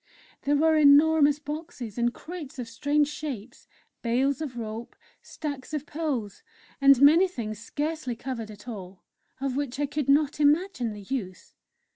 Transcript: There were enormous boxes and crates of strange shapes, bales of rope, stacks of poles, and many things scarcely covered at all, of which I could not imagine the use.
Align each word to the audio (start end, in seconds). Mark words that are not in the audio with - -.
There 0.41 0.55
were 0.55 0.75
enormous 0.77 1.37
boxes 1.37 1.95
and 1.95 2.11
crates 2.11 2.57
of 2.57 2.67
strange 2.67 3.07
shapes, 3.07 3.67
bales 4.01 4.41
of 4.41 4.57
rope, 4.57 4.95
stacks 5.21 5.75
of 5.75 5.85
poles, 5.85 6.41
and 6.81 6.99
many 6.99 7.27
things 7.27 7.59
scarcely 7.59 8.15
covered 8.15 8.49
at 8.49 8.67
all, 8.67 9.03
of 9.39 9.55
which 9.55 9.79
I 9.79 9.85
could 9.85 10.09
not 10.09 10.39
imagine 10.39 10.91
the 10.93 11.03
use. 11.03 11.53